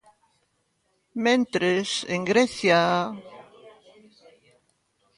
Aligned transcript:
Mentres, 1.25 1.87
en 2.13 2.21
Grecia... 2.31 2.79